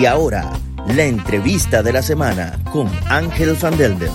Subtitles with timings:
[0.00, 0.52] Y ahora,
[0.86, 4.12] la entrevista de la semana con Ángel Van Delden.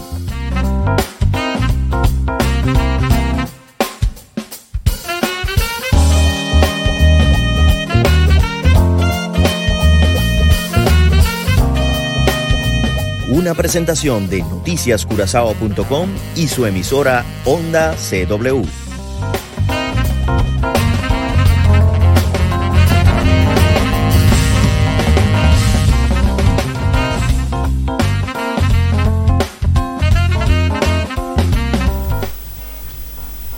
[13.28, 18.83] Una presentación de noticiascurazao.com y su emisora Onda CW.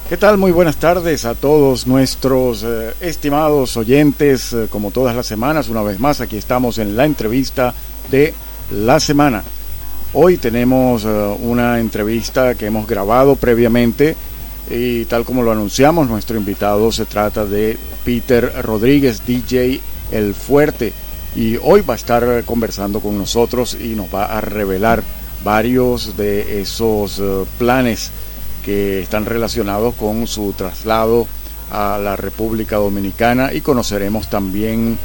[0.08, 0.38] ¿Qué tal?
[0.38, 4.54] Muy buenas tardes a todos nuestros eh, estimados oyentes.
[4.54, 7.73] Eh, como todas las semanas, una vez más, aquí estamos en la entrevista
[8.12, 8.31] de
[8.70, 9.44] la semana.
[10.14, 11.08] Hoy tenemos eh,
[11.40, 14.16] una entrevista que hemos grabado previamente
[14.70, 19.81] y tal como lo anunciamos, nuestro invitado se trata de Peter Rodríguez, DJ
[20.12, 20.94] El Fuerte.
[21.36, 25.02] Y hoy va a estar conversando con nosotros y nos va a revelar
[25.44, 27.20] varios de esos
[27.58, 28.11] planes
[28.66, 31.27] que están relacionados con su traslado
[31.71, 34.97] a la República Dominicana y conoceremos también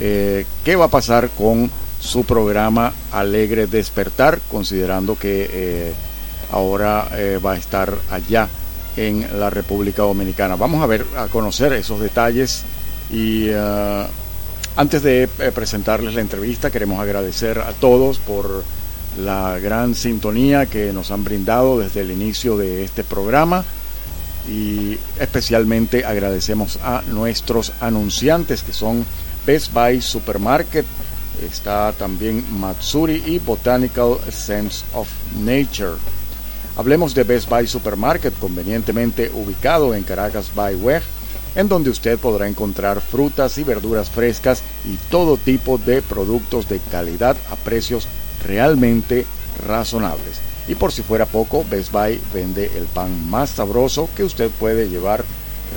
[0.00, 1.70] eh, qué va a pasar con
[2.00, 5.92] su programa Alegre Despertar, considerando que eh,
[6.50, 8.48] ahora eh, va a estar allá
[8.96, 10.56] en la República Dominicana.
[10.56, 12.64] Vamos a ver, a conocer esos detalles
[13.12, 13.48] y
[14.76, 18.64] antes de presentarles la entrevista queremos agradecer a todos por
[19.18, 23.64] la gran sintonía que nos han brindado desde el inicio de este programa
[24.48, 29.04] y especialmente agradecemos a nuestros anunciantes que son
[29.46, 30.84] Best Buy Supermarket,
[31.42, 35.94] está también Matsuri y Botanical Sense of Nature.
[36.76, 41.02] Hablemos de Best Buy Supermarket, convenientemente ubicado en Caracas by Weg,
[41.54, 46.80] en donde usted podrá encontrar frutas y verduras frescas y todo tipo de productos de
[46.90, 48.08] calidad a precios
[48.44, 49.26] realmente
[49.66, 50.40] razonables.
[50.66, 54.88] Y por si fuera poco, Best Buy vende el pan más sabroso que usted puede
[54.88, 55.24] llevar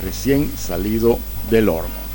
[0.02, 1.18] recién salido
[1.50, 2.08] del horno.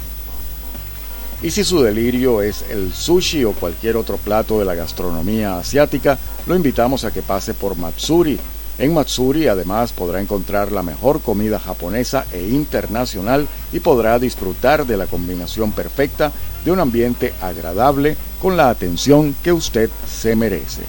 [1.42, 6.18] Y si su delirio es el sushi o cualquier otro plato de la gastronomía asiática,
[6.48, 8.40] lo invitamos a que pase por Matsuri.
[8.80, 14.98] En Matsuri además podrá encontrar la mejor comida japonesa e internacional y podrá disfrutar de
[14.98, 16.32] la combinación perfecta
[16.64, 20.84] de un ambiente agradable con la atención que usted se merece.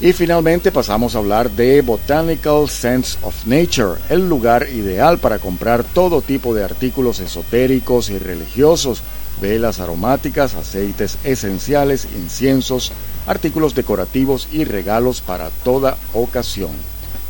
[0.00, 5.82] Y finalmente pasamos a hablar de Botanical Sense of Nature, el lugar ideal para comprar
[5.82, 9.02] todo tipo de artículos esotéricos y religiosos,
[9.40, 12.92] velas aromáticas, aceites esenciales, inciensos,
[13.26, 16.70] artículos decorativos y regalos para toda ocasión.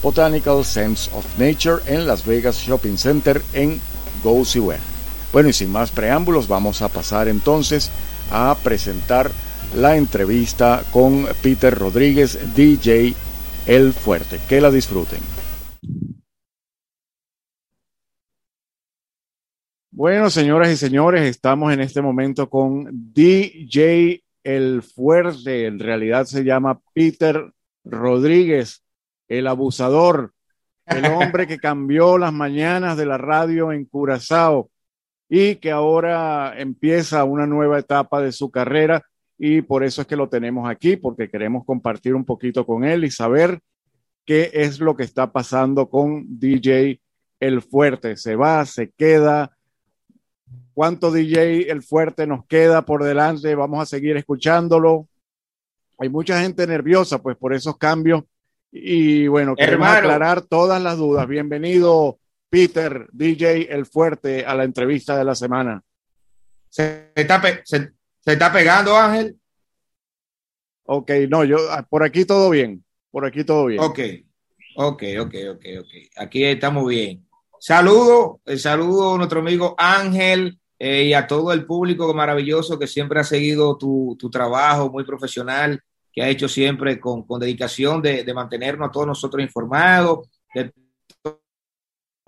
[0.02, 3.80] Botanical Sense of Nature en Las Vegas Shopping Center en
[4.22, 4.44] Go
[5.32, 7.90] bueno, y sin más preámbulos, vamos a pasar entonces
[8.30, 9.30] a presentar
[9.76, 13.14] la entrevista con Peter Rodríguez, DJ
[13.66, 14.40] El Fuerte.
[14.48, 15.20] Que la disfruten.
[19.90, 25.66] Bueno, señoras y señores, estamos en este momento con DJ El Fuerte.
[25.66, 27.52] En realidad se llama Peter
[27.84, 28.82] Rodríguez,
[29.26, 30.32] el abusador,
[30.86, 34.70] el hombre que cambió las mañanas de la radio en Curazao
[35.28, 39.04] y que ahora empieza una nueva etapa de su carrera
[39.38, 43.04] y por eso es que lo tenemos aquí, porque queremos compartir un poquito con él
[43.04, 43.60] y saber
[44.24, 47.00] qué es lo que está pasando con DJ
[47.38, 48.16] El Fuerte.
[48.16, 48.66] ¿Se va?
[48.66, 49.56] ¿Se queda?
[50.74, 53.54] ¿Cuánto DJ El Fuerte nos queda por delante?
[53.54, 55.06] Vamos a seguir escuchándolo.
[55.98, 58.24] Hay mucha gente nerviosa, pues, por esos cambios.
[58.72, 61.26] Y bueno, queremos aclarar todas las dudas.
[61.28, 62.18] Bienvenido,
[62.48, 65.82] Peter, DJ El Fuerte, a la entrevista de la semana.
[66.68, 67.92] ¿Se está, se,
[68.24, 69.36] está pegando, Ángel?
[70.84, 73.80] Ok, no, yo, ah, por aquí todo bien, por aquí todo bien.
[73.80, 73.98] Ok,
[74.76, 75.88] ok, ok, ok, ok.
[76.16, 77.26] Aquí estamos bien.
[77.60, 82.86] Saludo, el saludo a nuestro amigo Ángel eh, y a todo el público maravilloso que
[82.86, 85.80] siempre ha seguido tu, tu trabajo muy profesional,
[86.12, 90.72] que ha hecho siempre con, con dedicación de, de, mantenernos a todos nosotros informados, de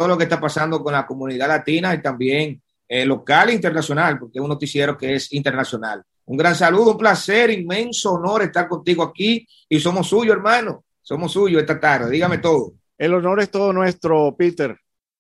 [0.01, 2.59] todo lo que está pasando con la comunidad latina y también
[2.89, 6.03] eh, local e internacional, porque es un noticiero que es internacional.
[6.25, 10.85] Un gran saludo, un placer, inmenso honor estar contigo aquí y somos suyos, hermano.
[11.03, 12.11] Somos suyos esta tarde.
[12.11, 12.73] Dígame todo.
[12.97, 14.75] El honor es todo nuestro, Peter.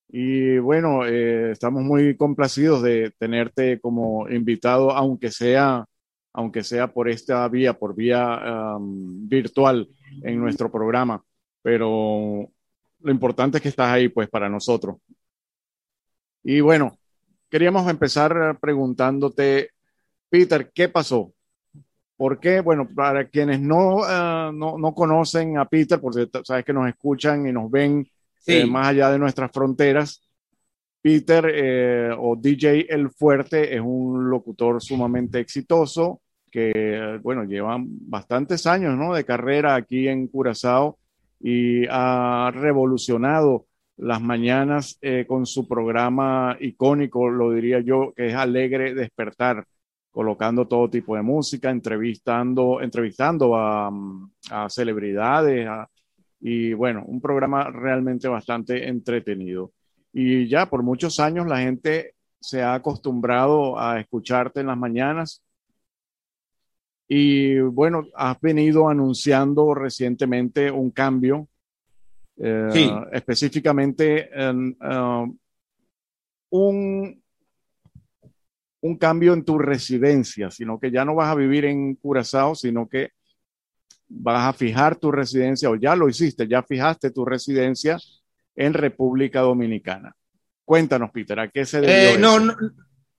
[0.08, 5.84] Y bueno, eh, estamos muy complacidos de tenerte como invitado, aunque sea,
[6.32, 9.90] aunque sea por esta vía, por vía virtual
[10.22, 11.22] en nuestro programa.
[11.60, 12.50] Pero
[13.02, 14.96] lo importante es que estás ahí, pues, para nosotros.
[16.42, 16.98] Y bueno,
[17.48, 19.70] queríamos empezar preguntándote
[20.28, 21.32] Peter, ¿qué pasó?
[22.16, 22.60] ¿Por qué?
[22.60, 27.46] Bueno, para quienes no, uh, no, no, conocen a Peter, porque sabes que nos escuchan
[27.46, 28.06] y nos ven
[28.38, 28.58] sí.
[28.58, 30.22] eh, más allá de nuestras fronteras,
[31.02, 36.20] Peter eh, o DJ El Fuerte es un locutor sumamente exitoso
[36.50, 39.14] que, bueno, lleva bastantes años ¿no?
[39.14, 40.98] de carrera aquí en Curazao
[41.40, 43.66] y ha revolucionado
[43.96, 49.64] las mañanas eh, con su programa icónico, lo diría yo, que es Alegre Despertar,
[50.10, 53.90] colocando todo tipo de música, entrevistando, entrevistando a,
[54.68, 55.68] celebridades
[56.40, 59.72] y bueno, un programa realmente bastante entretenido.
[60.12, 65.42] Y ya por muchos años la gente se ha acostumbrado a escucharte en las mañanas.
[67.12, 71.48] Y bueno, has venido anunciando recientemente un cambio,
[72.36, 72.88] eh, sí.
[73.10, 75.36] específicamente en, uh,
[76.50, 77.22] un,
[78.82, 82.88] un cambio en tu residencia, sino que ya no vas a vivir en Curazao, sino
[82.88, 83.10] que
[84.08, 87.98] vas a fijar tu residencia, o ya lo hiciste, ya fijaste tu residencia
[88.54, 90.14] en República Dominicana.
[90.64, 92.14] Cuéntanos, Peter, ¿a qué se debe?
[92.14, 92.52] Eh, no, no,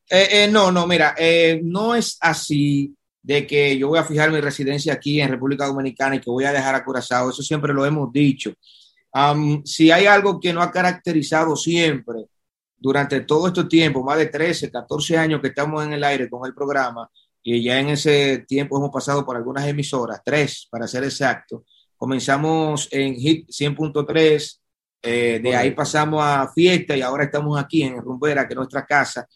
[0.09, 4.31] eh, eh, no, no, mira, eh, no es así de que yo voy a fijar
[4.31, 7.73] mi residencia aquí en República Dominicana y que voy a dejar a Curazao, eso siempre
[7.73, 8.53] lo hemos dicho.
[9.13, 12.25] Um, si hay algo que no ha caracterizado siempre
[12.77, 16.45] durante todo este tiempo, más de 13, 14 años que estamos en el aire con
[16.47, 17.09] el programa,
[17.43, 21.65] y ya en ese tiempo hemos pasado por algunas emisoras, tres para ser exacto.
[21.97, 24.59] Comenzamos en HIT 100.3,
[25.03, 28.85] eh, de ahí pasamos a Fiesta y ahora estamos aquí en Rumbera, que es nuestra
[28.85, 29.27] casa.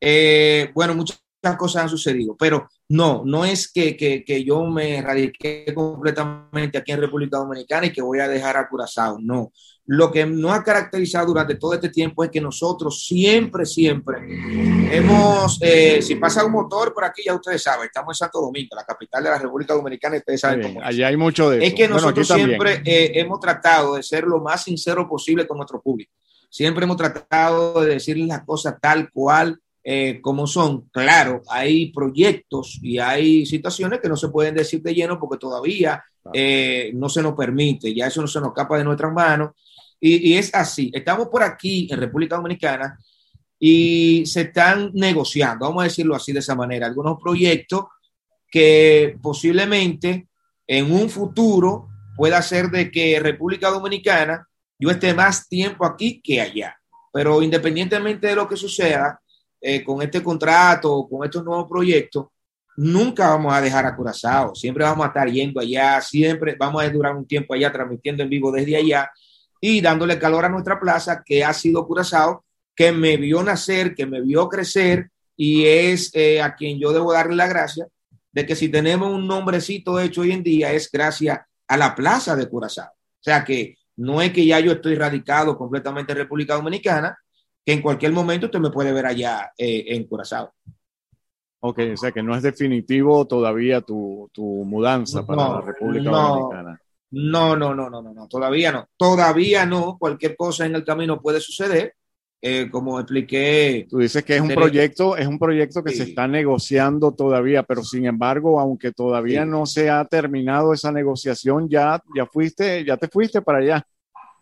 [0.00, 1.20] Eh, bueno, muchas
[1.56, 6.92] cosas han sucedido, pero no, no es que, que, que, yo me radiqué completamente aquí
[6.92, 9.52] en República Dominicana y que voy a dejar a Curazao, no.
[9.84, 14.18] Lo que nos ha caracterizado durante todo este tiempo es que nosotros siempre, siempre
[14.90, 18.74] hemos, eh, si pasa un motor por aquí, ya ustedes saben, estamos en Santo Domingo,
[18.74, 20.86] la capital de la República Dominicana, y ustedes saben cómo es.
[20.86, 21.66] Allá hay mucho de eso.
[21.66, 25.58] Es que nosotros bueno, siempre eh, hemos tratado de ser lo más sincero posible con
[25.58, 26.12] nuestro público.
[26.50, 30.88] Siempre hemos tratado de decirles las cosas tal cual eh, como son.
[30.90, 36.02] Claro, hay proyectos y hay situaciones que no se pueden decir de lleno porque todavía
[36.32, 39.50] eh, no se nos permite, ya eso no se nos escapa de nuestras manos.
[40.00, 42.98] Y, y, es así, estamos por aquí en República Dominicana
[43.58, 47.86] y se están negociando, vamos a decirlo así de esa manera, algunos proyectos
[48.50, 50.28] que posiblemente
[50.66, 54.46] en un futuro pueda ser de que República Dominicana
[54.78, 56.76] yo esté más tiempo aquí que allá.
[57.12, 59.20] Pero independientemente de lo que suceda,
[59.60, 62.26] eh, con este contrato, con estos nuevos proyectos,
[62.76, 66.88] nunca vamos a dejar a Curazao, siempre vamos a estar yendo allá, siempre vamos a
[66.88, 69.10] durar un tiempo allá transmitiendo en vivo desde allá
[69.60, 72.44] y dándole calor a nuestra plaza, que ha sido Curazao,
[72.76, 77.12] que me vio nacer, que me vio crecer y es eh, a quien yo debo
[77.12, 77.88] darle la gracia
[78.30, 82.36] de que si tenemos un nombrecito hecho hoy en día es gracias a la plaza
[82.36, 82.90] de Curazao.
[82.90, 87.18] O sea que no es que ya yo estoy radicado completamente en República Dominicana,
[87.68, 90.54] que en cualquier momento usted me puede ver allá eh, en Curazao.
[91.60, 96.10] Ok, o sea que no es definitivo todavía tu, tu mudanza para no, la República
[96.10, 96.80] no, Dominicana.
[97.10, 98.88] No, no, no, no, no, no, todavía no.
[98.96, 99.98] Todavía no.
[99.98, 101.92] Cualquier cosa en el camino puede suceder.
[102.40, 103.86] Eh, como expliqué.
[103.90, 105.98] Tú dices que es un proyecto, es un proyecto que sí.
[105.98, 109.50] se está negociando todavía, pero sin embargo, aunque todavía sí.
[109.50, 113.86] no se ha terminado esa negociación, ya, ya fuiste, ya te fuiste para allá.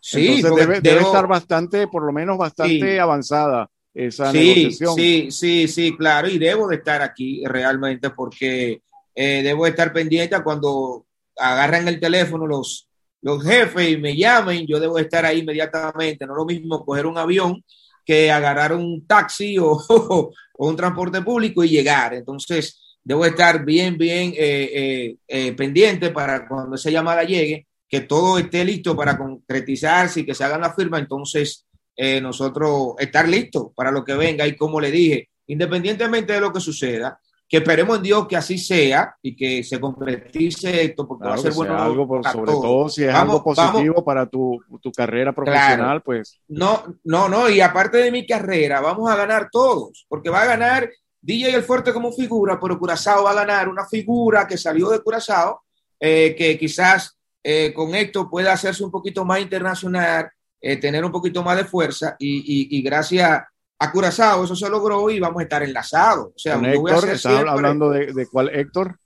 [0.09, 1.07] Sí, Entonces debe, debo...
[1.07, 2.97] estar bastante, por lo menos bastante sí.
[2.97, 4.95] avanzada esa sí, negociación.
[4.95, 8.81] Sí, sí, sí, claro, y debo de estar aquí realmente porque
[9.13, 12.87] eh, debo estar pendiente cuando agarran el teléfono los,
[13.21, 17.05] los jefes y me llamen, yo debo estar ahí inmediatamente, no es lo mismo coger
[17.05, 17.61] un avión
[18.05, 22.13] que agarrar un taxi o, o, o un transporte público y llegar.
[22.13, 28.01] Entonces, debo estar bien, bien eh, eh, eh, pendiente para cuando esa llamada llegue, que
[28.01, 30.99] todo esté listo para concretizarse y que se hagan la firma.
[30.99, 31.65] Entonces,
[31.95, 34.45] eh, nosotros estar listos para lo que venga.
[34.45, 38.57] Y como le dije, independientemente de lo que suceda, que esperemos en Dios que así
[38.57, 41.77] sea y que se concretice esto, porque claro va a ser bueno.
[41.77, 42.61] Algo por, sobre todo.
[42.61, 44.03] todo si es vamos, algo positivo vamos.
[44.03, 46.03] para tu, tu, carrera profesional, claro.
[46.03, 46.41] pues.
[46.49, 50.45] No, no, no, y aparte de mi carrera, vamos a ganar todos, porque va a
[50.47, 50.89] ganar
[51.21, 54.99] DJ El Fuerte como figura, pero Curazao va a ganar una figura que salió de
[54.99, 55.61] Curazao,
[55.99, 57.16] eh, que quizás
[57.49, 61.63] eh, con esto pueda hacerse un poquito más internacional, eh, tener un poquito más de
[61.63, 63.41] fuerza y, y, y gracias
[63.79, 66.27] a Curazao, eso se logró y vamos a estar enlazados.
[66.35, 67.05] O sea, ¿Con Héctor?
[67.05, 67.49] ¿Estás siempre...
[67.49, 68.99] hablando de, de, cuál Héctor?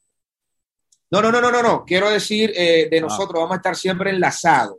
[1.12, 1.86] No, no, no, no, no, no.
[1.86, 3.02] Quiero decir eh, de ah.
[3.02, 4.78] nosotros, vamos a estar siempre enlazados.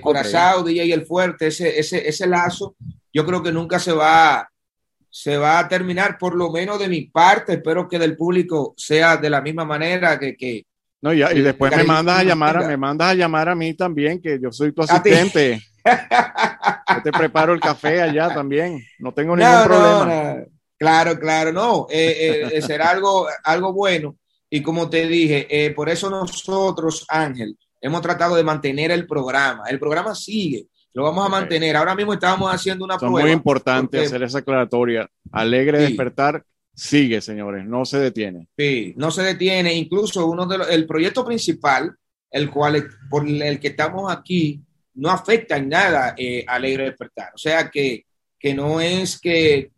[0.00, 0.74] Curazao, okay.
[0.74, 2.76] DJ El Fuerte, ese, ese, ese lazo,
[3.12, 4.48] yo creo que nunca se va
[5.10, 9.16] se va a terminar, por lo menos de mi parte, espero que del público sea
[9.16, 10.36] de la misma manera que...
[10.36, 10.66] que
[11.02, 14.22] no, y después me mandas a llamar, a, me mandas a llamar a mí también,
[14.22, 15.60] que yo soy tu asistente.
[15.84, 20.36] yo te preparo el café allá también, no tengo ningún problema.
[20.78, 24.16] Claro, claro, no, eh, eh, será algo, algo bueno.
[24.48, 29.64] Y como te dije, eh, por eso nosotros, Ángel, hemos tratado de mantener el programa.
[29.68, 31.76] El programa sigue, lo vamos a mantener.
[31.76, 33.18] Ahora mismo estábamos haciendo una prueba.
[33.18, 35.08] Es muy importante hacer esa aclaratoria.
[35.32, 38.48] Alegre despertar sigue, señores, no se detiene.
[38.56, 39.74] Sí, no se detiene.
[39.74, 41.94] Incluso uno de el proyecto principal,
[42.30, 44.62] el cual por el que estamos aquí,
[44.94, 47.32] no afecta en nada eh, Alegre despertar.
[47.34, 48.06] O sea que,
[48.38, 49.70] que no es que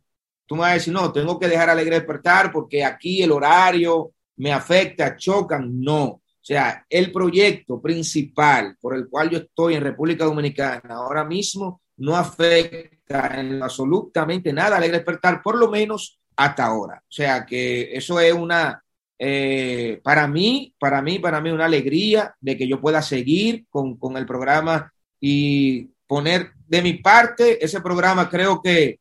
[0.46, 4.12] tú me vas a decir, no, tengo que dejar Alegre despertar porque aquí el horario
[4.36, 5.80] me afecta, chocan.
[5.80, 6.04] No.
[6.44, 11.80] O sea, el proyecto principal por el cual yo estoy en República Dominicana ahora mismo
[11.96, 17.02] no afecta en absolutamente nada al despertar, por lo menos hasta ahora.
[17.02, 18.82] O sea, que eso es una,
[19.18, 23.96] eh, para mí, para mí, para mí, una alegría de que yo pueda seguir con,
[23.96, 28.28] con el programa y poner de mi parte ese programa.
[28.28, 29.00] Creo que,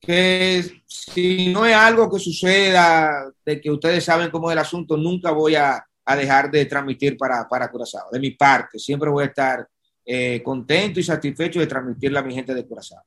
[0.00, 4.96] que si no es algo que suceda, de que ustedes saben cómo es el asunto,
[4.96, 8.10] nunca voy a a dejar de transmitir para, para Curazao.
[8.10, 9.66] De mi parte, siempre voy a estar
[10.04, 13.02] eh, contento y satisfecho de transmitirle a mi gente de Curazao.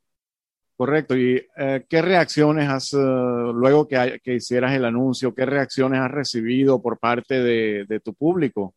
[0.78, 1.18] Correcto.
[1.18, 6.12] ¿Y eh, qué reacciones has, eh, luego que, que, hicieras el anuncio, qué reacciones has
[6.12, 8.76] recibido por parte de, tu público?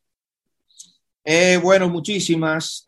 [1.63, 2.85] bueno, muchísimas.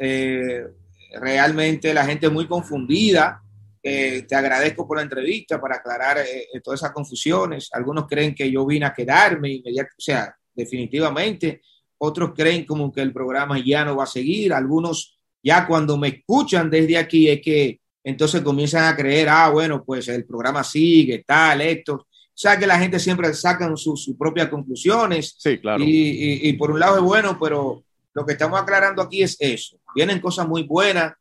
[1.20, 3.42] realmente la gente muy confundida.
[3.82, 6.18] te agradezco por la entrevista para aclarar
[6.64, 7.68] todas esas confusiones.
[7.72, 11.60] Algunos creen que yo vine a quedarme o sea, definitivamente.
[11.98, 14.54] Otros creen como que el programa ya no va a seguir.
[14.54, 19.84] Algunos ya cuando me escuchan desde aquí es que entonces comienzan a creer, ah, bueno,
[19.84, 21.94] pues el programa sigue, tal, esto.
[21.94, 25.34] O sea que la gente siempre saca sus, propias conclusiones.
[25.38, 25.84] Sí, claro.
[25.86, 29.76] Y, por un lado es bueno, pero lo que estamos aclarando aquí es eso.
[29.94, 31.12] Vienen cosas muy buenas.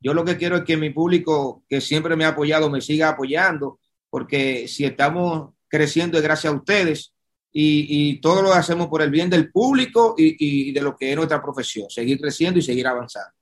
[0.00, 3.08] Yo lo que quiero es que mi público, que siempre me ha apoyado, me siga
[3.08, 3.80] apoyando,
[4.10, 7.12] porque si estamos creciendo es gracias a ustedes
[7.52, 11.42] y, todo lo hacemos por el bien del público y, de lo que es nuestra
[11.42, 13.32] profesión, seguir creciendo y seguir avanzando.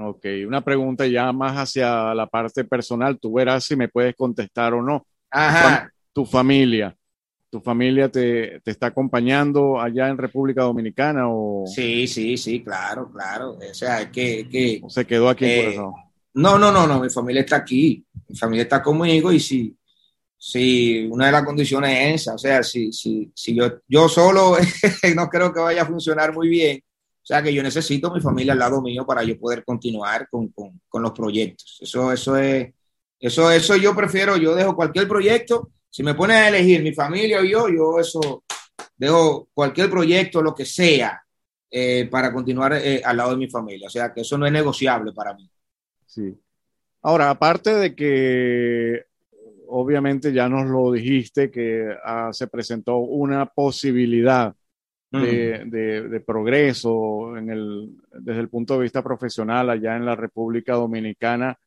[0.00, 4.72] Ok, una pregunta ya más hacia la parte personal, tú verás si me puedes contestar
[4.74, 5.04] o no.
[5.30, 5.92] Ajá.
[6.12, 6.96] Tu, familia,
[7.50, 11.64] ¿tu familia te, está acompañando allá en República Dominicana o...?
[11.66, 13.58] Sí, sí, sí, claro, claro.
[13.58, 14.48] O sea, que...
[14.48, 15.76] que se quedó aquí en eh,
[16.34, 19.76] No, no, no, no, mi familia está aquí, mi familia está conmigo y sí,
[20.40, 24.56] Sí, una de las condiciones es esa, o sea, si, si, si yo, yo solo
[25.16, 26.87] no creo que vaya a funcionar muy bien, o
[27.28, 30.80] sea que yo necesito mi familia al lado mío para yo poder continuar con, con,
[30.88, 31.78] con los proyectos.
[31.78, 32.72] Eso, eso es,
[33.20, 37.40] eso, eso yo prefiero, yo dejo cualquier proyecto, si me ponen a elegir mi familia
[37.40, 38.44] o yo, yo eso,
[38.96, 41.22] dejo cualquier proyecto, lo que sea,
[41.70, 43.88] eh, para continuar eh, al lado de mi familia.
[43.88, 45.50] O sea que eso no es negociable para mí.
[46.06, 46.34] Sí.
[47.02, 49.04] Ahora, aparte de que
[49.66, 54.54] obviamente ya nos lo dijiste que ah, se presentó una posibilidad
[55.10, 61.58] de, progreso en el, desde el punto de vista profesional allá en la República Dominicana.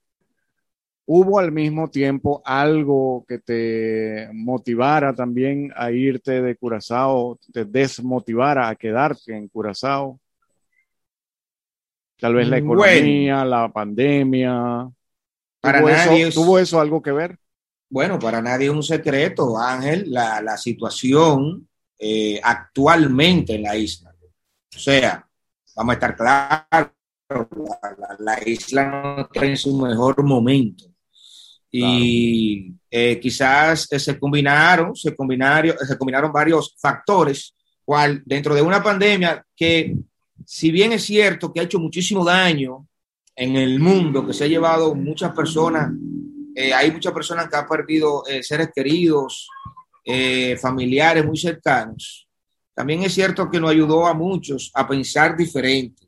[1.05, 8.69] ¿Hubo al mismo tiempo algo que te motivara también a irte de Curazao, te desmotivara
[8.69, 10.19] a quedarte en Curazao?
[12.17, 14.87] Tal vez la economía, la pandemia.
[16.33, 17.37] ¿Tuvo eso algo que ver?
[17.89, 21.67] Bueno, para nadie es un secreto, Ángel, la, situación
[22.03, 24.11] eh, actualmente en la isla.
[24.75, 25.23] O sea,
[25.75, 26.91] vamos a estar claros,
[28.19, 30.85] la, isla no está en su mejor momento.
[31.69, 37.55] Y eh, quizás se combinaron, se combinaron, se combinaron varios factores,
[37.85, 39.95] cual dentro de una pandemia que,
[40.45, 42.87] si bien es cierto que ha hecho muchísimo daño
[43.35, 45.91] en el mundo, que se ha llevado muchas personas
[46.55, 49.47] eh, hay muchas personas que han perdido eh, seres queridos,
[50.03, 52.27] eh, familiares muy cercanos.
[52.73, 56.07] También es cierto que nos ayudó a muchos a pensar diferente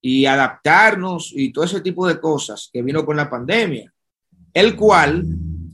[0.00, 3.92] y adaptarnos y todo ese tipo de cosas que vino con la pandemia,
[4.52, 5.24] el cual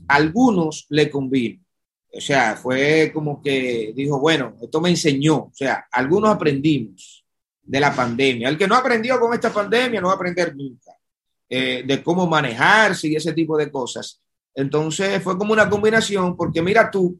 [0.07, 1.63] a algunos le convino.
[2.11, 5.37] O sea, fue como que dijo, bueno, esto me enseñó.
[5.37, 7.23] O sea, algunos aprendimos
[7.61, 8.49] de la pandemia.
[8.49, 10.91] El que no aprendió con esta pandemia no va a aprender nunca.
[11.51, 14.21] Eh, de cómo manejarse y ese tipo de cosas.
[14.53, 17.19] Entonces fue como una combinación, porque mira tú,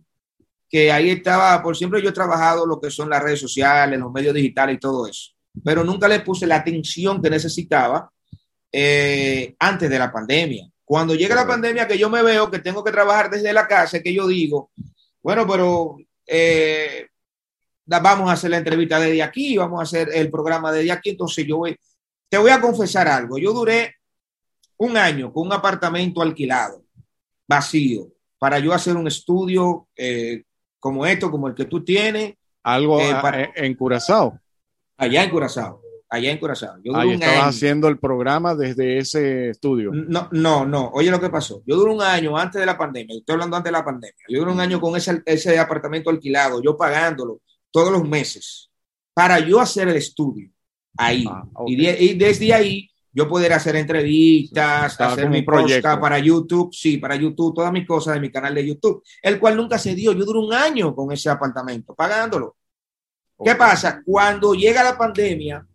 [0.70, 4.12] que ahí estaba, por siempre yo he trabajado lo que son las redes sociales, los
[4.12, 5.32] medios digitales y todo eso,
[5.64, 8.12] pero nunca le puse la atención que necesitaba
[8.72, 10.70] eh, antes de la pandemia.
[10.86, 14.02] Cuando llega la pandemia, que yo me veo que tengo que trabajar desde la casa,
[14.02, 14.72] que yo digo,
[15.22, 17.08] bueno, pero eh,
[17.86, 21.46] vamos a hacer la entrevista desde aquí, vamos a hacer el programa desde aquí, entonces
[21.48, 21.76] yo voy,
[22.30, 23.96] te voy a confesar algo, yo duré
[24.78, 26.84] un año con un apartamento alquilado,
[27.48, 28.08] vacío,
[28.38, 30.44] para yo hacer un estudio eh,
[30.80, 32.36] como esto, como el que tú tienes.
[32.64, 34.40] Algo eh, en Curazao.
[34.98, 36.78] Allá en Curazao allá en Curazao.
[36.84, 39.92] Yo Ahí estabas haciendo el programa desde ese estudio.
[39.94, 40.90] No, no, no.
[40.94, 41.62] Oye lo que pasó.
[41.66, 43.18] Yo duré un año antes de la pandemia.
[43.18, 44.26] Estoy hablando antes de la pandemia.
[44.28, 48.70] Yo duré un año con ese, ese apartamento alquilado, yo pagándolo todos los meses
[49.14, 50.50] para yo hacer el estudio
[50.98, 51.26] ahí.
[51.30, 57.16] Ah, y, desde ahí yo poder hacer entrevistas, hacer mi podcast para YouTube, sí, para
[57.16, 60.12] YouTube, todas mis cosas de mi canal de YouTube, el cual nunca se dio.
[60.14, 62.56] Yo duré un año con ese apartamento pagándolo.
[63.44, 64.02] ¿Qué pasa?
[64.06, 65.66] Cuando llega la pandemia,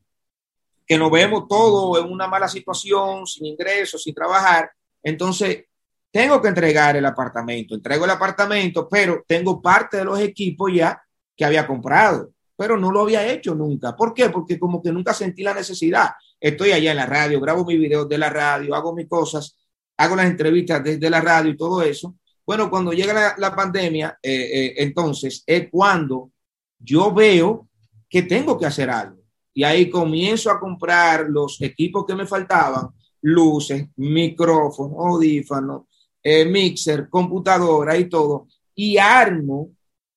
[0.86, 4.70] que nos vemos todos en una mala situación, sin ingresos, sin trabajar,
[5.02, 5.64] entonces
[6.10, 7.74] tengo que entregar el apartamento.
[7.74, 11.02] Entrego el apartamento, pero tengo parte de los equipos ya
[11.36, 13.96] que había comprado, pero no lo había hecho nunca.
[13.96, 14.30] ¿Por qué?
[14.30, 16.10] Porque como que nunca sentí la necesidad.
[16.40, 19.58] Estoy allá en la radio, grabo mis videos de la radio, hago mis cosas,
[19.96, 22.16] hago las entrevistas desde la radio y todo eso.
[22.46, 26.30] Bueno, cuando llega la, pandemia, eh, eh, entonces es cuando
[26.78, 27.68] yo veo
[28.08, 29.22] que tengo que hacer algo
[29.54, 32.88] y ahí comienzo a comprar los equipos que me faltaban,
[33.22, 35.82] luces, micrófonos, audífonos,
[36.22, 39.70] eh, mixer, computadora y todo, y armo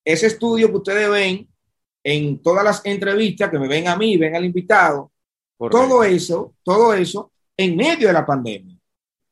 [0.03, 1.47] ese estudio que ustedes ven
[2.09, 5.11] en todas las entrevistas que me ven a mí, ven al invitado,
[5.57, 8.77] todo eso, todo eso en medio de la pandemia.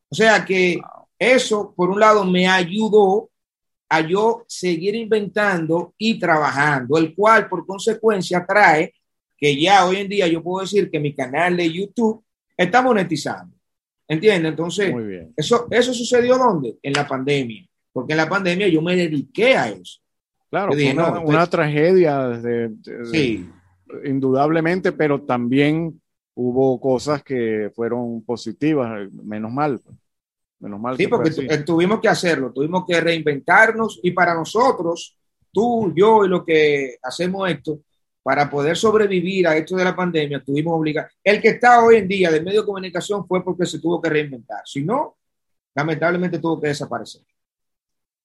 [0.10, 0.82] O sea que
[1.18, 3.30] eso, por un lado, me ayudó
[3.88, 8.94] a yo seguir inventando y trabajando, el cual por consecuencia trae
[9.38, 12.26] que ya hoy en día yo puedo decir que mi canal de YouTube
[12.58, 13.56] está monetizando.
[14.06, 14.50] ¿Entiendes?
[14.50, 14.94] Entonces,
[15.38, 16.78] Eso, eso sucedió ¿dónde?
[16.84, 17.66] En la pandemia.
[17.94, 20.02] Porque en la pandemia yo me dediqué a eso.
[20.50, 20.72] Claro,
[21.26, 22.42] una, tragedia,
[23.12, 23.50] sí.
[24.06, 26.00] indudablemente, pero también
[26.36, 29.82] hubo cosas que fueron positivas, menos mal.
[30.60, 30.98] Menos mal.
[30.98, 31.32] Sí, porque
[31.66, 35.18] tuvimos que hacerlo, tuvimos que reinventarnos y para nosotros,
[35.52, 37.80] tú, yo y lo que hacemos esto,
[38.24, 41.10] para poder sobrevivir a esto de la pandemia, tuvimos obligado.
[41.24, 44.10] El que está hoy en día del medio de comunicación fue porque se tuvo que
[44.10, 44.62] reinventar.
[44.66, 45.18] Si no,
[45.76, 47.22] lamentablemente tuvo que desaparecer.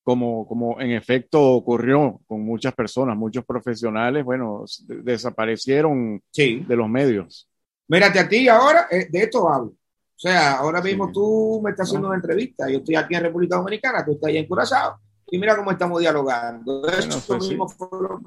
[0.02, 7.48] Como, como en efecto ocurrió con muchas personas, muchos profesionales, bueno, desaparecieron de los medios.
[7.86, 9.72] Mírate a ti ahora, eh, de esto hablo.
[9.72, 13.56] O sea, ahora mismo tú me estás haciendo una entrevista, yo estoy aquí en República
[13.56, 14.98] Dominicana, tú estás ahí en Curazao,
[15.30, 16.86] y mira cómo estamos dialogando.
[16.88, 18.20] Eso pues mismo fue lo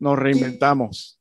[0.00, 1.20] nos reinventamos.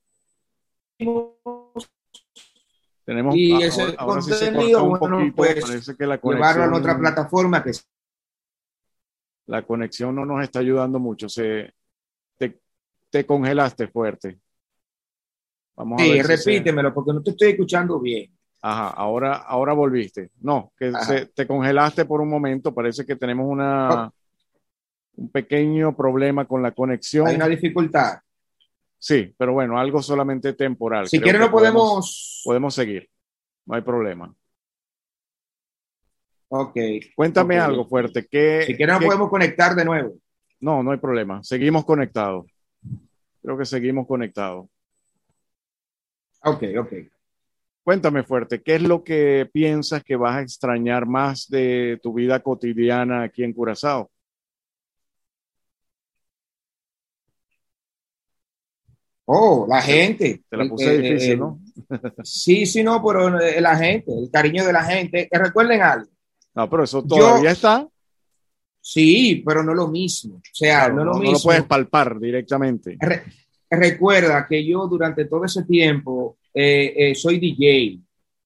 [3.05, 6.97] Tenemos y ese ahora, contenido, un bueno, pues, parece que la conexión, llevarlo a otra
[6.97, 7.71] plataforma que
[9.49, 11.27] la conexión no nos está ayudando mucho.
[11.27, 11.73] Se,
[12.37, 12.59] te,
[13.09, 14.39] te congelaste fuerte.
[15.75, 18.31] Vamos sí, a ver repítemelo porque no te estoy escuchando bien.
[18.61, 20.29] Ajá, ahora, ahora volviste.
[20.41, 22.75] No, que se, te congelaste por un momento.
[22.75, 24.11] Parece que tenemos una,
[25.15, 27.27] un pequeño problema con la conexión.
[27.27, 28.19] Hay una dificultad.
[28.99, 31.07] Sí, pero bueno, algo solamente temporal.
[31.07, 32.41] Si quieren no podemos...
[32.45, 32.75] podemos...
[32.75, 33.09] seguir,
[33.65, 34.31] no hay problema.
[36.49, 36.77] Ok.
[37.15, 38.27] Cuéntame algo fuerte.
[38.29, 40.15] ¿qué, si quieren no podemos conectar de nuevo.
[40.59, 41.43] No, no hay problema.
[41.43, 42.45] Seguimos conectados.
[43.41, 44.67] Creo que seguimos conectados.
[46.43, 46.93] Ok, ok.
[47.83, 52.39] Cuéntame fuerte, ¿qué es lo que piensas que vas a extrañar más de tu vida
[52.41, 54.11] cotidiana aquí en Curazao?
[59.25, 60.43] Oh, la gente.
[60.49, 61.59] Te la puse difícil, ¿no?
[62.23, 65.27] sí, sí, no, pero la gente, el cariño de la gente.
[65.31, 66.09] Que recuerden algo.
[66.55, 67.87] No, pero eso todavía está.
[68.81, 70.37] Sí, pero no es lo mismo.
[70.37, 71.25] O sea, no lo mismo.
[71.25, 72.97] No lo puedes palpar directamente.
[73.69, 77.99] recuerda que yo durante todo ese tiempo eh, eh, soy DJ.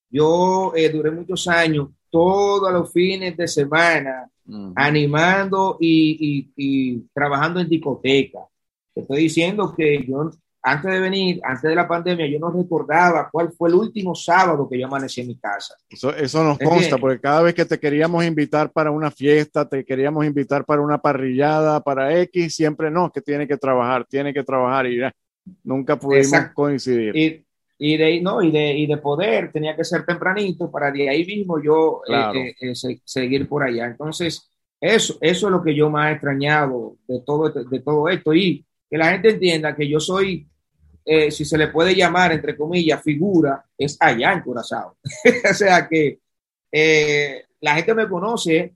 [0.10, 4.30] Yo eh, duré muchos años, todos los fines de semana,
[4.76, 8.40] animando y, y, trabajando en discoteca.
[8.94, 10.30] Te estoy diciendo que yo
[10.66, 14.68] antes de venir, antes de la pandemia, yo no recordaba cuál fue el último sábado
[14.70, 15.76] que yo amanecí en mi casa.
[15.90, 19.84] Eso, eso nos consta, porque cada vez que te queríamos invitar para una fiesta, te
[19.84, 24.42] queríamos invitar para una parrillada, para X, siempre no, que tiene que trabajar, tiene que
[24.42, 25.12] trabajar y ya,
[25.66, 27.14] nunca pudimos coincidir.
[27.14, 27.46] Y,
[27.78, 31.26] y, de, no, y, de, y de poder, tenía que ser tempranito para de ahí
[31.26, 33.88] mismo yo eh, eh, eh, seguir por allá.
[33.88, 34.50] Entonces,
[34.80, 38.66] eso, eso es lo que yo más he extrañado de todo, de todo esto y
[38.90, 40.48] que la gente entienda que yo soy
[41.06, 44.98] eh, si se le puede llamar, entre comillas, figura, es allá en Curazao.
[45.50, 46.20] o sea que
[46.72, 48.76] eh, la gente me conoce,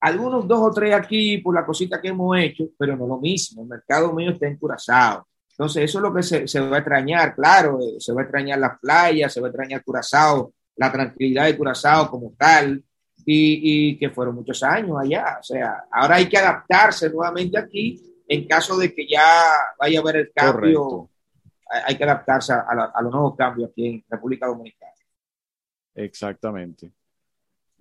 [0.00, 3.62] algunos dos o tres aquí por la cosita que hemos hecho, pero no lo mismo.
[3.62, 5.26] El mercado mío está en Curazao.
[5.50, 8.24] Entonces, eso es lo que se, se va a extrañar, claro, eh, se va a
[8.24, 12.82] extrañar las playas, se va a extrañar Curazao, la tranquilidad de Curazao como tal,
[13.24, 15.38] y, y, que fueron muchos años allá.
[15.40, 19.24] O sea, ahora hay que adaptarse nuevamente aquí en caso de que ya
[19.78, 21.08] vaya a haber el cambio.
[21.86, 24.92] Hay que adaptarse a, los nuevos cambios aquí en República Dominicana.
[25.94, 26.92] Exactamente.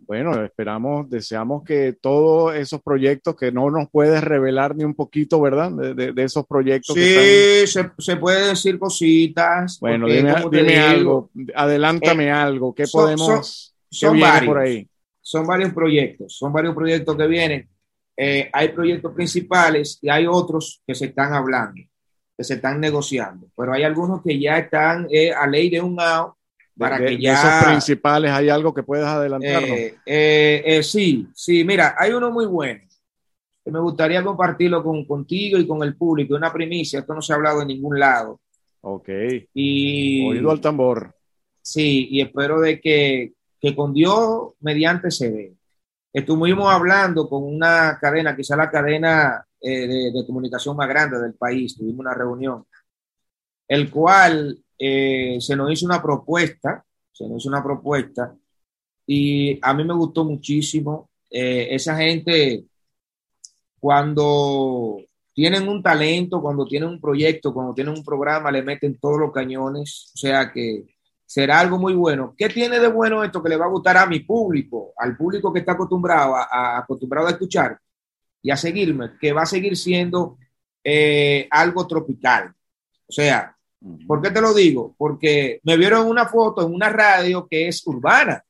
[0.05, 5.39] Bueno, esperamos, deseamos que todos esos proyectos que no nos puedes revelar ni un poquito,
[5.39, 5.71] ¿verdad?
[5.71, 6.93] De, de, de esos proyectos.
[6.93, 7.93] Sí, que están...
[7.97, 9.79] se, se, puede decir cositas.
[9.79, 14.87] Bueno, dime, dime algo, adelántame eh, algo, ¿qué son, podemos son, son varios, por ahí?
[15.21, 17.69] Son varios proyectos, son varios proyectos que vienen.
[18.17, 21.81] Eh, hay proyectos principales y hay otros que se están hablando,
[22.37, 25.99] que se están negociando, pero hay algunos que ya están eh, a ley de un
[25.99, 26.35] AO
[26.77, 27.33] para de, que ya...
[27.33, 29.69] esos principales, ¿hay algo que puedas adelantarnos?
[29.69, 32.81] Eh, eh, eh, sí, sí, mira, hay uno muy bueno
[33.63, 37.31] que me gustaría compartirlo con, contigo y con el público, una primicia, esto no se
[37.31, 38.41] ha hablado en ningún lado.
[38.81, 39.09] Ok.
[39.53, 41.15] Y, Oído al tambor.
[41.61, 45.53] Sí, y espero de que, que con Dios mediante se ve.
[46.13, 51.33] Estuvimos hablando con una cadena, quizá la cadena eh, de, de, comunicación más grande del
[51.33, 52.65] país, tuvimos una reunión,
[53.67, 58.35] el cual eh, se nos hizo una propuesta, se nos hizo una propuesta
[59.05, 61.09] y a mí me gustó muchísimo.
[61.29, 62.65] Eh, esa gente,
[63.79, 64.97] cuando
[65.33, 69.31] tienen un talento, cuando tienen un proyecto, cuando tienen un programa, le meten todos los
[69.31, 70.92] cañones, o sea que
[71.33, 72.35] será algo muy bueno.
[72.37, 75.51] ¿Qué tiene de bueno esto que le va a gustar a mi público, al público
[75.51, 77.79] que está acostumbrado a, a acostumbrado a escuchar
[78.39, 80.37] y a seguirme, que va a seguir siendo
[80.83, 82.53] eh, algo tropical?
[83.07, 83.57] O sea,
[84.07, 84.93] ¿Por qué te lo digo?
[84.95, 88.41] Porque me vieron una foto en una radio que es urbana,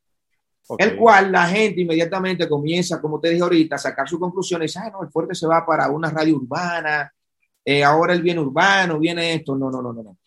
[0.68, 0.88] okay.
[0.88, 4.76] el cual la gente inmediatamente comienza, como te dije ahorita, a sacar sus conclusiones.
[4.78, 7.12] Ah, no, el fuerte se va para una radio urbana,
[7.66, 9.56] eh, ahora él viene urbano, viene esto.
[9.56, 10.18] No, no, no, no, no.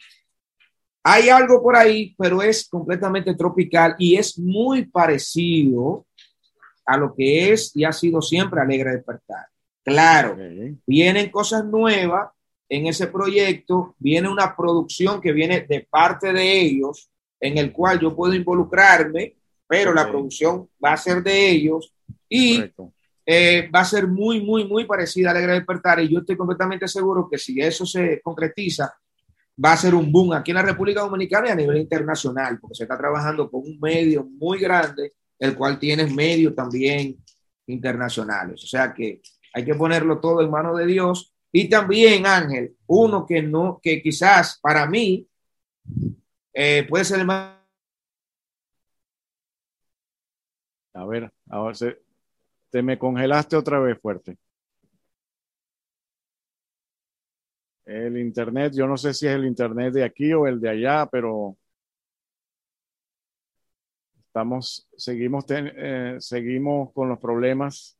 [1.08, 6.04] Hay algo por ahí, pero es completamente tropical y es muy parecido
[6.84, 9.46] a lo que es y ha sido siempre Alegre Despertar.
[9.84, 10.76] Claro, okay.
[10.84, 12.30] vienen cosas nuevas
[12.68, 18.00] en ese proyecto, viene una producción que viene de parte de ellos, en el cual
[18.00, 19.36] yo puedo involucrarme,
[19.68, 20.02] pero okay.
[20.02, 21.94] la producción va a ser de ellos
[22.28, 22.64] y
[23.24, 26.00] eh, va a ser muy, muy, muy parecida a Alegre Despertar.
[26.00, 28.92] Y yo estoy completamente seguro que si eso se concretiza,
[29.62, 32.74] va a ser un boom aquí en la República Dominicana y a nivel internacional, porque
[32.74, 37.16] se está trabajando con un medio muy grande, el cual tiene medios también
[37.66, 38.62] internacionales.
[38.62, 39.22] O sea que
[39.54, 44.02] hay que ponerlo todo en manos de Dios y también, Ángel, uno que no, que
[44.02, 45.26] quizás para mí
[46.52, 47.56] eh, puede ser el más.
[50.92, 51.98] A ver, ahora se,
[52.70, 54.36] te me congelaste otra vez fuerte.
[57.86, 61.06] El internet, yo no sé si es el internet de aquí o el de allá,
[61.06, 61.56] pero
[64.26, 67.96] estamos, seguimos, ten, eh, seguimos con los problemas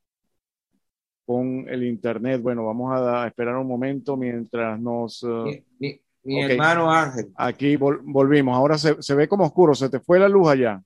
[1.25, 2.42] con el internet.
[2.42, 5.22] Bueno, vamos a, esperar un momento mientras nos...
[5.22, 5.44] Uh...
[5.44, 6.57] Mi, mi, mi okay.
[6.57, 7.33] hermano Ángel.
[7.37, 8.57] Aquí vol volvimos.
[8.57, 9.75] Ahora se, se, ve como oscuro.
[9.75, 10.83] ¿Se te fue la luz allá?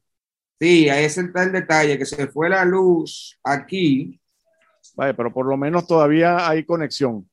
[0.60, 4.20] Sí, ahí está el detalle, que se fue la luz aquí.
[4.94, 7.29] Vale, pero por lo menos todavía hay conexión.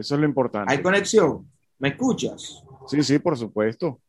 [0.00, 0.72] Eso es lo importante.
[0.72, 1.50] ¿Hay conexión?
[1.78, 2.62] ¿Me escuchas?
[2.88, 4.00] Sí, sí, por supuesto.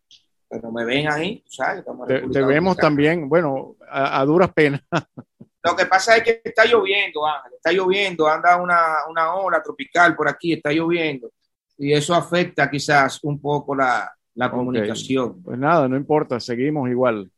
[0.49, 1.83] Pero me ven ahí, ¿sabes?
[2.07, 4.81] Te, te vemos también, bueno, a, a duras penas.
[5.63, 10.15] Lo que pasa es que está lloviendo, Ángel, está lloviendo, anda una, una ola tropical
[10.15, 11.31] por aquí, está lloviendo.
[11.77, 14.57] Y eso afecta quizás un poco la, la okay.
[14.57, 15.41] comunicación.
[15.43, 17.29] Pues nada, no importa, seguimos igual.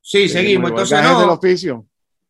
[0.00, 0.32] Sí, seguimos.
[0.32, 0.70] seguimos.
[0.70, 1.86] Entonces, no, del oficio.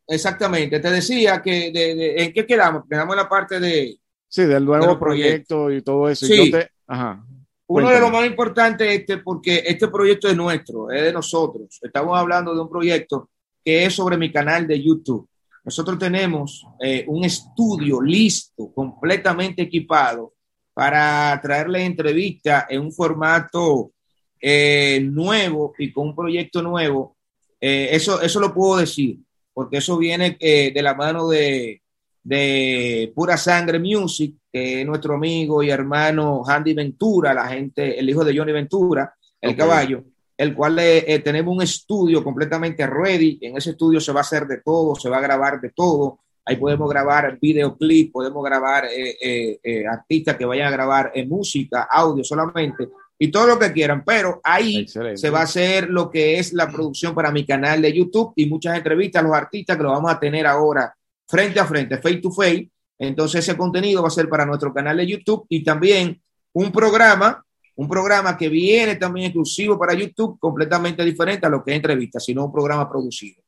[0.07, 0.81] Exactamente.
[0.81, 2.85] Te decía que, de, de, ¿en qué quedamos?
[2.88, 3.97] Quedamos en la parte de...
[4.31, 6.25] Sí, del nuevo proyecto y todo eso.
[6.25, 6.53] Sí.
[6.53, 7.25] Te, ajá.
[7.66, 7.95] Uno Cuéntame.
[7.95, 11.79] de los más importantes este, porque este proyecto es nuestro, es de nosotros.
[11.83, 13.29] Estamos hablando de un proyecto
[13.64, 15.29] que es sobre mi canal de YouTube.
[15.64, 20.33] Nosotros tenemos eh, un estudio listo, completamente equipado,
[20.73, 23.93] para traerle entrevista en un formato
[24.40, 27.16] eh, nuevo y con un proyecto nuevo.
[27.61, 29.19] Eh, eso, eso lo puedo decir,
[29.53, 31.83] porque eso viene eh, de la mano de,
[32.22, 38.09] de Pura Sangre Music, que es nuestro amigo y hermano Andy Ventura, la gente, el
[38.09, 39.59] hijo de Johnny Ventura, el okay.
[39.59, 40.04] caballo
[40.40, 43.38] el cual eh, tenemos un estudio completamente ready.
[43.42, 46.20] En ese estudio se va a hacer de todo, se va a grabar de todo.
[46.46, 51.83] Ahí podemos grabar videoclip, podemos grabar eh, eh, eh artistas que vayan a grabar música,
[51.83, 52.88] audio solamente.
[53.18, 55.18] y todo lo que quieran, pero ahí Excelente.
[55.18, 58.46] se va a hacer lo que es la producción para mi canal de YouTube y
[58.46, 60.96] muchas entrevistas a los artistas que lo vamos a tener ahora
[61.31, 62.69] frente a frente, face to face.
[62.99, 66.21] Entonces ese contenido va a ser para nuestro canal de YouTube y también
[66.53, 67.45] un programa,
[67.77, 72.19] un programa que viene también exclusivo para YouTube, completamente diferente a lo que es entrevista,
[72.19, 73.43] sino un programa producido.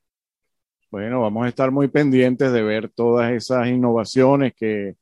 [0.90, 4.94] Bueno, vamos a estar muy pendientes de ver todas esas innovaciones que,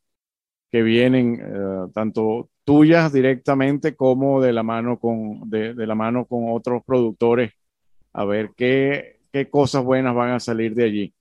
[0.71, 6.25] que vienen, eh, tanto tuyas directamente como de la mano con, de, de, la mano
[6.25, 7.53] con otros productores,
[8.13, 11.15] a ver qué, qué cosas buenas van a salir de allí.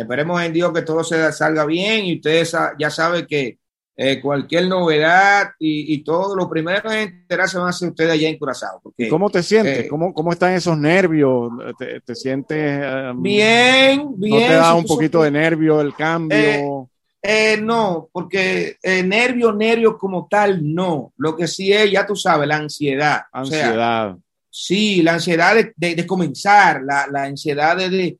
[0.00, 3.58] Esperemos en Dios que todo se salga bien y ustedes ya saben que
[4.02, 8.30] eh, cualquier novedad y, y, todo, lo primero en enterarse van a ser ustedes allá
[8.30, 8.80] en Curazao.
[8.82, 9.80] Porque, ¿Cómo te sientes?
[9.80, 11.50] Eh, ¿Cómo, ¿Cómo, están esos nervios?
[11.78, 12.82] ¿Te, te sientes?
[13.12, 14.40] Um, bien, bien.
[14.40, 16.88] ¿No te da un poquito de nervio el cambio?
[17.20, 21.12] Eh, no, porque nervio, nervio como tal, no.
[21.18, 23.20] Lo que sí es, ya tú sabes, la ansiedad.
[23.30, 24.12] Ansiedad.
[24.12, 28.18] O sea, sí, la ansiedad de, de, de comenzar, la, la ansiedad de, de,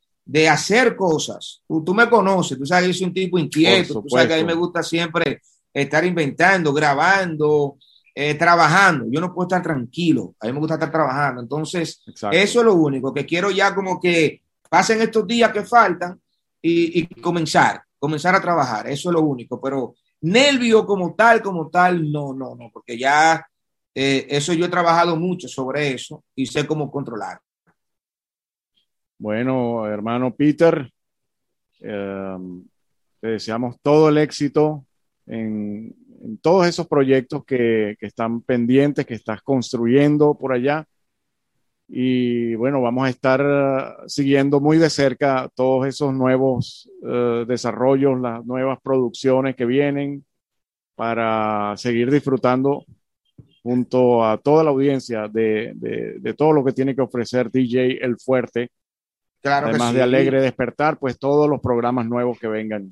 [0.49, 1.63] hacer cosas.
[1.67, 4.35] Tú, tú, me conoces, tú sabes que yo soy un tipo inquieto, tú sabes que
[4.35, 5.41] a mí me gusta siempre
[5.73, 7.77] estar inventando, grabando,
[8.15, 9.07] eh, trabajando.
[9.11, 11.43] Yo no puedo estar tranquilo, a mí me gusta estar trabajando.
[11.43, 12.37] Entonces, Exacto.
[12.37, 16.21] eso es lo único, que quiero ya como que pasen estos días que faltan
[16.63, 18.89] y, y, comenzar, comenzar a trabajar.
[18.89, 23.45] Eso es lo único, pero nervio como tal, como tal, no, no, no, porque ya
[23.95, 27.41] eh, eso yo he trabajado mucho sobre eso y sé cómo controlar.
[29.21, 30.91] Bueno, hermano Peter,
[31.81, 32.39] eh,
[33.21, 34.87] te deseamos todo el éxito
[35.27, 35.95] en,
[36.41, 40.87] todos esos proyectos que, están pendientes, que estás construyendo por allá.
[41.87, 48.19] Y bueno, vamos a estar uh, siguiendo muy de cerca todos esos nuevos uh, desarrollos,
[48.19, 50.25] las nuevas producciones que vienen
[50.95, 52.87] para seguir disfrutando
[53.63, 58.71] junto a toda la audiencia de todo lo que tiene que ofrecer DJ El Fuerte.
[59.43, 59.97] Claro Además sí.
[59.97, 62.91] de Alegre Despertar, pues todos los programas nuevos que vengan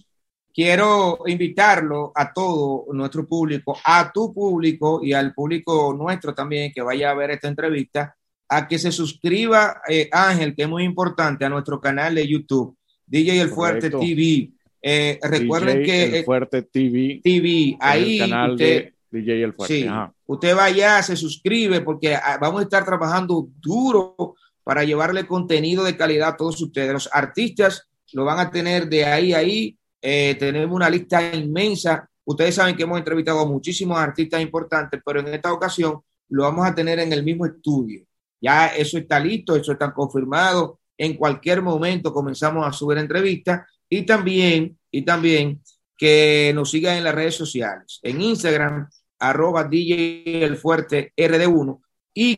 [0.58, 6.82] quiero invitarlo a todo nuestro público, a tu público y al público nuestro también que
[6.82, 8.16] vaya a ver esta entrevista,
[8.48, 12.76] a que se suscriba, eh, Ángel, que es muy importante, a nuestro canal de YouTube,
[13.06, 14.00] DJ El Fuerte Correcto.
[14.00, 14.50] TV.
[14.82, 19.52] Eh, recuerden DJ que El Fuerte TV, TV ahí el canal usted, de DJ El
[19.52, 19.74] Fuerte.
[19.74, 19.88] Sí,
[20.26, 24.34] usted vaya, se suscribe porque ah, vamos a estar trabajando duro
[24.68, 26.92] para llevarle contenido de calidad a todos ustedes.
[26.92, 32.06] Los artistas lo van a tener de ahí a ahí eh, tenemos una lista inmensa.
[32.26, 36.66] Ustedes saben que hemos entrevistado a muchísimos artistas importantes, pero en esta ocasión lo vamos
[36.66, 38.04] a tener en el mismo estudio.
[38.42, 40.80] Ya eso está listo, eso está confirmado.
[40.98, 45.62] En cualquier momento comenzamos a subir entrevistas y también, y también
[45.96, 48.86] que nos sigan en las redes sociales, en Instagram,
[49.18, 51.80] arroba DJ El Fuerte RD1
[52.12, 52.36] y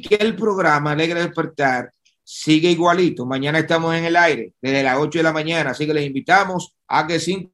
[0.00, 1.90] que el programa Alegre Despertar
[2.32, 3.26] sigue igualito.
[3.26, 6.76] Mañana estamos en el aire desde las 8 de la mañana, así que les invitamos
[6.86, 7.52] a que sintonice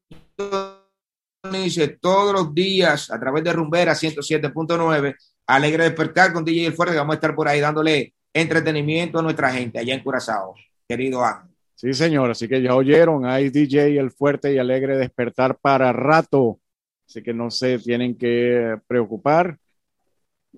[2.01, 7.15] todos los días a través de Rumbera 107.9, Alegre Despertar con DJ El Fuerte, vamos
[7.15, 10.55] a estar por ahí dándole entretenimiento a nuestra gente allá en Curazao,
[10.87, 11.57] querido Ángel.
[11.75, 16.61] Sí, señor, así que ya oyeron, hay DJ El Fuerte y Alegre Despertar para rato,
[17.09, 19.59] así que no se tienen que preocupar.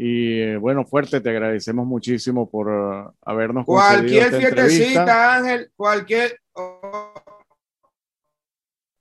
[0.00, 6.38] Y bueno, fuerte, te agradecemos muchísimo por uh, habernos Cualquier fiestecita, Ángel, cualquier.
[6.52, 7.12] Oh.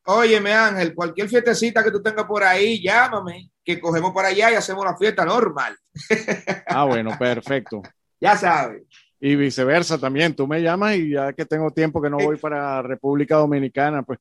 [0.08, 4.56] Óyeme, Ángel, cualquier fiestecita que tú tengas por ahí, llámame, que cogemos para allá y
[4.56, 5.78] hacemos una fiesta normal.
[6.66, 7.84] Ah, bueno, perfecto.
[8.20, 8.82] ya sabes.
[9.20, 12.82] Y viceversa también, tú me llamas y ya que tengo tiempo que no voy para
[12.82, 14.18] República Dominicana, pues,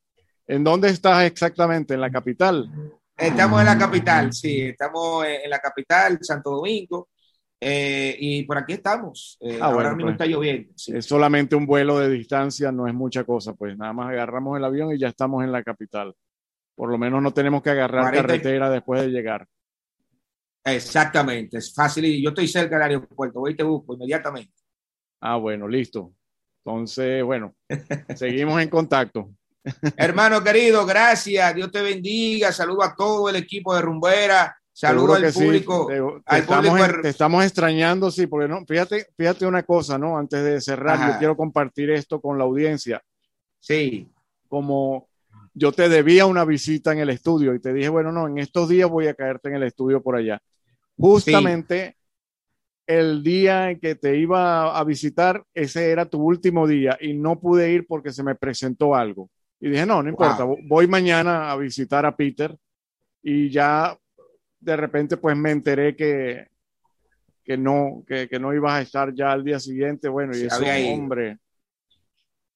[0.47, 1.95] ¿en dónde estás exactamente?
[1.95, 2.69] ¿En la capital?
[3.17, 7.09] Estamos en la capital, sí, estamos en la capital, Santo Domingo,
[7.59, 9.39] eh, y por aquí estamos.
[9.41, 10.73] Eh, ah, ahora bueno, mismo pues, está lloviendo.
[10.77, 10.95] Sí.
[10.95, 14.65] Es solamente un vuelo de distancia, no es mucha cosa, pues nada más agarramos el
[14.65, 16.15] avión y ya estamos en la capital.
[16.75, 18.23] Por lo menos no tenemos que agarrar 40...
[18.23, 19.49] carretera después de llegar.
[20.63, 24.53] Exactamente, es fácil y yo estoy cerca del aeropuerto, voy y te busco inmediatamente.
[25.21, 26.13] Ah, bueno, listo.
[26.65, 27.55] Entonces, bueno,
[28.15, 29.31] seguimos en contacto.
[29.97, 31.55] Hermano querido, gracias.
[31.55, 32.53] Dios te bendiga.
[32.53, 34.57] Saludo a todo el equipo de Rumbera.
[34.73, 35.89] Saludo al público.
[35.89, 35.95] Sí.
[35.95, 37.01] Te, al estamos, público.
[37.01, 40.19] te, estamos, extrañando, sí, porque no, fíjate, fíjate una cosa, ¿no?
[40.19, 41.13] Antes de cerrar, Ajá.
[41.13, 43.03] yo quiero compartir esto con la audiencia.
[43.59, 44.07] Sí.
[44.49, 45.09] Como
[45.55, 48.69] yo te debía una visita en el estudio y te dije, bueno, no, en estos
[48.69, 50.43] días voy a caerte en el estudio por allá.
[50.99, 52.85] Justamente sí.
[52.87, 57.41] el día en que te iba a visitar, ese era tu último día y no
[57.41, 59.31] pude ir porque se me presentó algo.
[59.61, 60.59] Y dije, no, no importa, wow.
[60.65, 62.57] voy mañana a visitar a Peter
[63.23, 63.97] y ya
[64.61, 66.49] de repente pues me enteré que,
[67.43, 70.09] que no, que, no ibas a estar ya al día siguiente.
[70.09, 71.39] Bueno, y eso, hombre,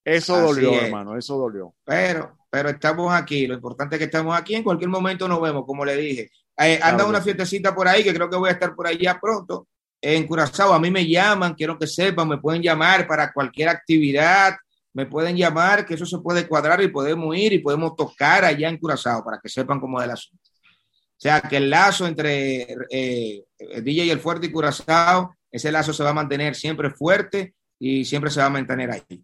[0.03, 1.73] eso dolió, hermano, eso dolió.
[1.83, 3.47] Pero, pero estamos aquí.
[3.47, 4.55] Lo importante es que estamos aquí.
[4.55, 6.31] En cualquier momento nos vemos, como le dije.
[6.57, 9.67] Eh, anda una fiestecita por ahí, que creo que voy a estar por allá pronto.
[10.01, 14.55] En Curazao, a mí me llaman, quiero que sepan, me pueden llamar para cualquier actividad,
[14.93, 18.69] me pueden llamar, que eso se puede cuadrar y podemos ir y podemos tocar allá
[18.69, 20.43] en Curazao para que sepan cómo es el asunto.
[20.43, 23.43] O sea, que el lazo entre eh,
[23.83, 28.05] DJ y el Fuerte y Curazao, ese lazo se va a mantener siempre fuerte y
[28.05, 29.23] siempre se va a mantener ahí.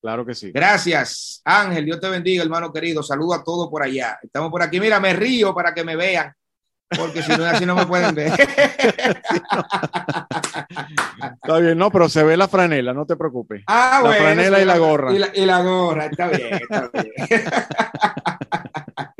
[0.00, 0.52] Claro que sí.
[0.52, 1.86] Gracias, Ángel.
[1.86, 3.02] Dios te bendiga, hermano querido.
[3.02, 4.18] Saludo a todos por allá.
[4.22, 4.78] Estamos por aquí.
[4.78, 6.30] Mira, me río para que me vean,
[6.96, 8.32] porque si no, así no me pueden ver.
[11.42, 13.62] Está bien, no, pero se ve la franela, no te preocupes.
[13.66, 15.12] Ah, la franela y la gorra.
[15.12, 17.12] Y la, gorra, está bien, está bien.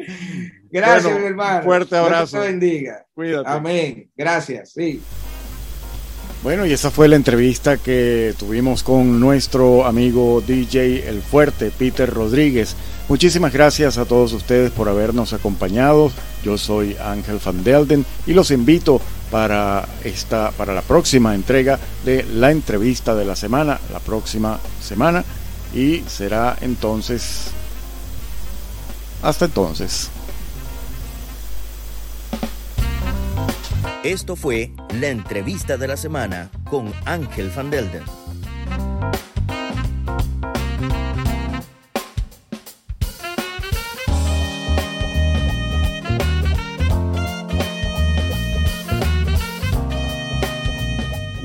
[0.70, 1.62] Gracias, hermano.
[1.62, 2.36] fuerte abrazo.
[2.36, 3.06] Dios te bendiga.
[3.14, 3.48] Cuídate.
[3.48, 4.10] Amén.
[4.16, 4.72] Gracias.
[4.72, 5.00] Sí.
[6.44, 12.12] Bueno, y esa fue la entrevista que tuvimos con nuestro amigo DJ El Fuerte, Peter
[12.12, 12.76] Rodríguez.
[13.08, 16.12] Muchísimas gracias a todos ustedes por habernos acompañado.
[16.44, 22.26] Yo soy Ángel Van Delden y los invito para esta para la próxima entrega de
[22.34, 25.24] la entrevista de la semana, la próxima semana
[25.74, 27.52] y será entonces
[29.22, 30.10] hasta entonces.
[34.04, 38.02] Esto fue la entrevista de la semana con Ángel Van Delden.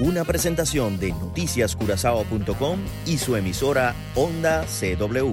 [0.01, 5.31] Una presentación de noticiascurazao.com y su emisora Onda CW.